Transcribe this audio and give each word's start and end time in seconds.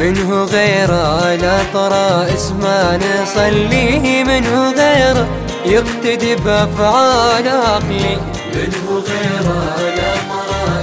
منه 0.00 0.44
غيره 0.44 1.34
لا 1.34 1.58
ترى 1.72 2.34
اسمه 2.34 2.96
نصليه 2.96 4.24
منه 4.24 4.70
غيره 4.70 5.28
يقتدي 5.64 6.36
بأفعال 6.36 7.48
عقلي 7.48 8.16
منه 8.54 9.02
غيره 9.08 9.76
لا 9.96 10.12
ترى 10.30 10.82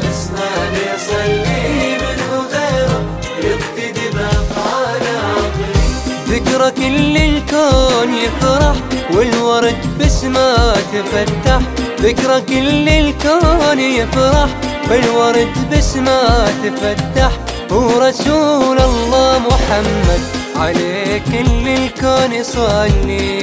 منه 1.97 2.31
غيره 2.53 3.01
يقتدي 3.43 4.09
بأفعال 4.13 5.01
عقلي 5.25 5.87
ذكرى 6.29 6.71
كل 6.71 7.17
الكون 7.17 8.13
يفرح 8.13 8.75
والورد 9.13 9.97
باسمه 9.99 10.73
تفتح 10.73 11.59
ذكرى 12.01 12.41
كل 12.41 12.89
الكون 12.89 13.79
يفرح 13.79 14.49
والورد 14.91 15.69
باسمه 15.71 16.47
تفتح 16.63 17.31
ورسول 17.71 18.79
الله 18.79 19.39
محمد 19.39 20.21
عليه 20.55 21.21
كل 21.31 21.67
الكون 21.67 22.43
صلي 22.43 23.39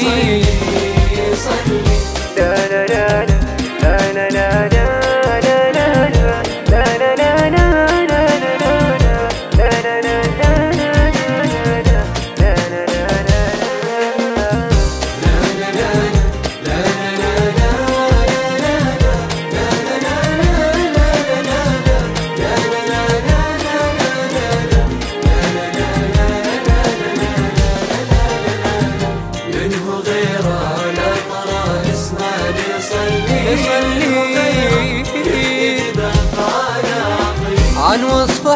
صلي. 0.00 0.42
لا 2.36 2.68
لا 2.70 2.86
لا 2.86 3.26
لا 3.26 3.27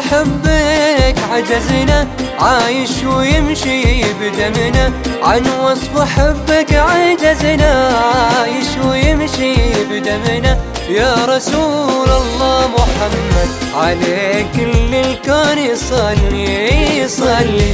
حبك 0.01 1.15
عجزنا 1.31 2.07
عايش 2.39 3.03
ويمشي 3.03 4.03
بدمنا. 4.03 4.91
عن 5.23 5.43
وصف 5.63 5.93
حبك 6.17 6.73
عجزنا 6.73 7.97
عايش 7.97 8.67
ويمشي 8.85 9.55
بدمنا. 9.89 10.57
يا 10.89 11.15
رسول 11.25 12.09
الله 12.09 12.67
محمد 12.67 13.49
عليك 13.75 14.47
كل 14.55 14.95
الكون 14.95 15.57
يصلي 15.57 16.97
يصلي. 16.97 17.73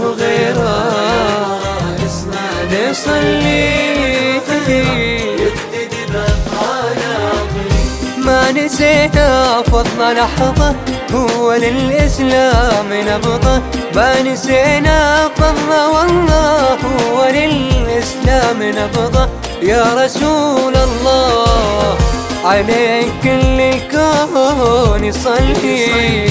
منه 0.00 0.10
غيره 0.10 0.88
اسمع 2.06 2.90
نصلي 2.90 3.90
ما 8.18 8.52
نسينا 8.52 9.62
فضل 9.62 10.14
لحظة 10.16 10.74
هو 11.14 11.52
للإسلام 11.52 12.88
نبضة. 12.92 13.62
ما 13.94 14.22
نسينا 14.22 15.28
فضل 15.36 15.70
والله 15.94 16.74
هو 16.74 17.26
للإسلام 17.34 18.62
نبضة. 18.62 19.28
يا 19.62 19.84
رسول 20.04 20.76
الله 20.76 21.96
عليك 22.44 23.12
كل 23.22 23.60
الكون 23.60 25.04
يصلي 25.04 26.30